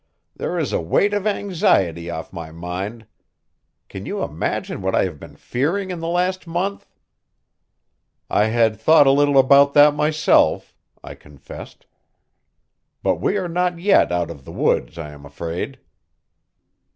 "There 0.35 0.57
is 0.57 0.73
a 0.73 0.81
weight 0.81 1.13
of 1.13 1.27
anxiety 1.27 2.09
off 2.09 2.33
my 2.33 2.49
mind. 2.51 3.05
Can 3.87 4.07
you 4.07 4.23
imagine 4.23 4.81
what 4.81 4.95
I 4.95 5.03
have 5.03 5.19
been 5.19 5.35
fearing 5.35 5.91
in 5.91 5.99
the 5.99 6.07
last 6.07 6.47
month?" 6.47 6.87
"I 8.27 8.45
had 8.45 8.79
thought 8.81 9.05
a 9.05 9.11
little 9.11 9.37
about 9.37 9.75
that 9.75 9.93
myself," 9.93 10.73
I 11.03 11.13
confessed. 11.13 11.85
"But 13.03 13.21
we 13.21 13.37
are 13.37 13.47
not 13.47 13.77
yet 13.77 14.11
out 14.11 14.31
of 14.31 14.43
the 14.43 14.51
woods, 14.51 14.97
I 14.97 15.11
am 15.11 15.23
afraid." 15.23 15.77